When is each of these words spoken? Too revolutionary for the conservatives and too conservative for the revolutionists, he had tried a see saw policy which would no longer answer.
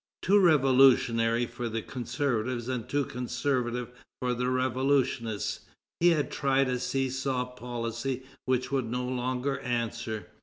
Too 0.23 0.39
revolutionary 0.39 1.45
for 1.45 1.69
the 1.69 1.83
conservatives 1.83 2.67
and 2.67 2.89
too 2.89 3.05
conservative 3.05 3.91
for 4.19 4.33
the 4.33 4.49
revolutionists, 4.49 5.59
he 5.99 6.07
had 6.09 6.31
tried 6.31 6.69
a 6.69 6.79
see 6.79 7.07
saw 7.07 7.45
policy 7.45 8.23
which 8.45 8.71
would 8.71 8.89
no 8.89 9.05
longer 9.07 9.59
answer. 9.59 10.25